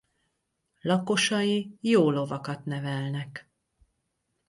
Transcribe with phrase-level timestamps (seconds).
[0.81, 3.49] Lakosai jó lovakat nevelnek.